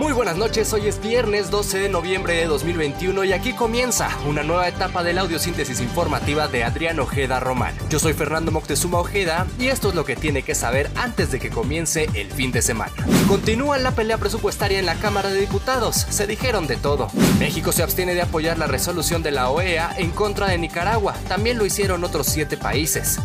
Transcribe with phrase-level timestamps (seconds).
[0.00, 4.42] Muy buenas noches, hoy es viernes 12 de noviembre de 2021 y aquí comienza una
[4.42, 7.74] nueva etapa de la audiosíntesis informativa de Adrián Ojeda Román.
[7.90, 11.38] Yo soy Fernando Moctezuma Ojeda y esto es lo que tiene que saber antes de
[11.38, 12.94] que comience el fin de semana.
[13.28, 17.08] Continúa la pelea presupuestaria en la Cámara de Diputados, se dijeron de todo.
[17.38, 21.58] México se abstiene de apoyar la resolución de la OEA en contra de Nicaragua, también
[21.58, 23.18] lo hicieron otros siete países.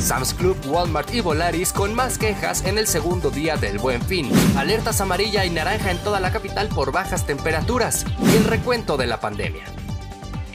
[0.00, 4.32] Sam's Club, Walmart y Volaris con más quejas en el segundo día del buen fin.
[4.56, 9.06] Alertas amarilla y naranja en toda la capital por bajas temperaturas y el recuento de
[9.06, 9.64] la pandemia.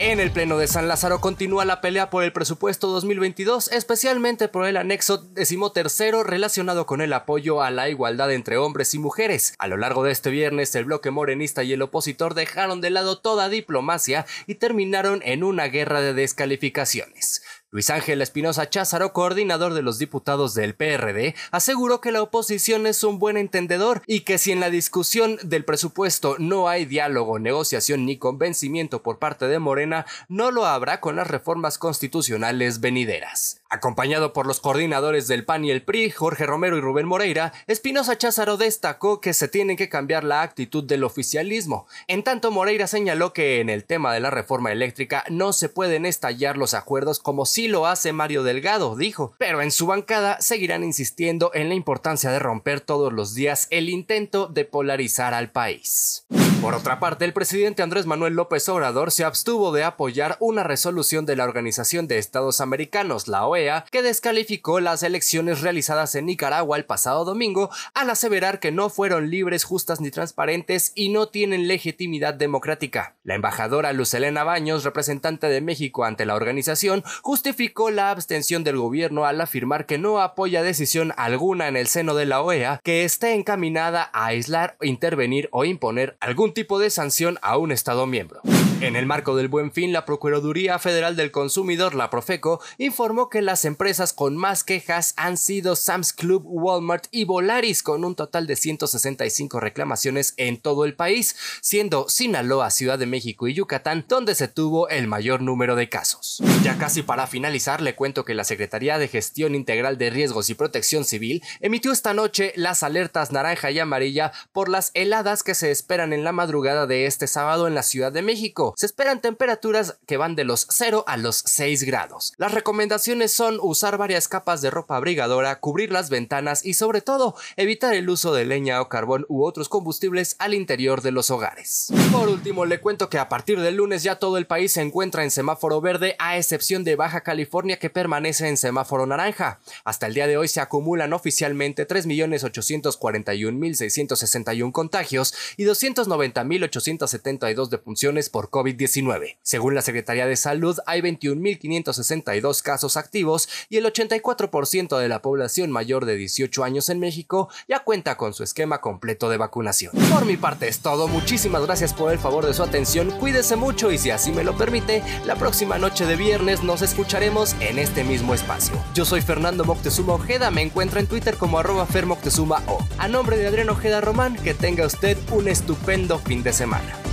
[0.00, 4.64] En el Pleno de San Lázaro continúa la pelea por el presupuesto 2022, especialmente por
[4.64, 9.54] el anexo decimotercero relacionado con el apoyo a la igualdad entre hombres y mujeres.
[9.58, 13.18] A lo largo de este viernes, el bloque morenista y el opositor dejaron de lado
[13.18, 17.42] toda diplomacia y terminaron en una guerra de descalificaciones.
[17.70, 23.04] Luis Ángel Espinosa Cházaro, coordinador de los diputados del PRD, aseguró que la oposición es
[23.04, 28.06] un buen entendedor y que si en la discusión del presupuesto no hay diálogo, negociación
[28.06, 33.57] ni convencimiento por parte de Morena, no lo habrá con las reformas constitucionales venideras.
[33.70, 38.16] Acompañado por los coordinadores del PAN y el PRI, Jorge Romero y Rubén Moreira, Espinosa
[38.16, 41.86] Cházaro destacó que se tiene que cambiar la actitud del oficialismo.
[42.06, 46.06] En tanto, Moreira señaló que en el tema de la reforma eléctrica no se pueden
[46.06, 50.82] estallar los acuerdos como si lo hace Mario Delgado, dijo, pero en su bancada seguirán
[50.82, 56.24] insistiendo en la importancia de romper todos los días el intento de polarizar al país.
[56.60, 61.24] Por otra parte, el presidente Andrés Manuel López Obrador se abstuvo de apoyar una resolución
[61.24, 66.76] de la Organización de Estados Americanos, la OEA, que descalificó las elecciones realizadas en Nicaragua
[66.76, 71.68] el pasado domingo al aseverar que no fueron libres, justas ni transparentes y no tienen
[71.68, 73.14] legitimidad democrática.
[73.22, 79.26] La embajadora Lucelena Baños, representante de México ante la organización, justificó la abstención del gobierno
[79.26, 83.34] al afirmar que no apoya decisión alguna en el seno de la OEA que esté
[83.34, 88.40] encaminada a aislar, intervenir o imponer algún tipo de sanción a un Estado miembro.
[88.80, 93.42] En el marco del Buen Fin, la Procuraduría Federal del Consumidor, la Profeco, informó que
[93.42, 98.46] las empresas con más quejas han sido Sam's Club, Walmart y Volaris, con un total
[98.46, 104.34] de 165 reclamaciones en todo el país, siendo Sinaloa, Ciudad de México y Yucatán donde
[104.34, 106.42] se tuvo el mayor número de casos.
[106.62, 110.54] Ya casi para finalizar, le cuento que la Secretaría de Gestión Integral de Riesgos y
[110.54, 115.70] Protección Civil emitió esta noche las alertas naranja y amarilla por las heladas que se
[115.70, 118.72] esperan en la madrugada de este sábado en la Ciudad de México.
[118.76, 122.32] Se esperan temperaturas que van de los 0 a los 6 grados.
[122.36, 127.34] Las recomendaciones son usar varias capas de ropa abrigadora, cubrir las ventanas y sobre todo
[127.56, 131.88] evitar el uso de leña o carbón u otros combustibles al interior de los hogares.
[132.12, 135.24] Por último, le cuento que a partir del lunes ya todo el país se encuentra
[135.24, 139.58] en semáforo verde a excepción de Baja California que permanece en semáforo naranja.
[139.82, 148.50] Hasta el día de hoy se acumulan oficialmente 3.841.661 contagios y 290 90.872 defunciones por
[148.50, 149.38] COVID-19.
[149.42, 155.70] Según la Secretaría de Salud, hay 21.562 casos activos y el 84% de la población
[155.70, 159.92] mayor de 18 años en México ya cuenta con su esquema completo de vacunación.
[160.12, 163.90] Por mi parte es todo, muchísimas gracias por el favor de su atención, cuídese mucho
[163.90, 168.04] y si así me lo permite, la próxima noche de viernes nos escucharemos en este
[168.04, 168.74] mismo espacio.
[168.94, 172.78] Yo soy Fernando Moctezuma Ojeda, me encuentra en Twitter como arroba fermoctezuma o.
[172.98, 177.07] A nombre de Adrián Ojeda Román, que tenga usted un estupendo fin de semana.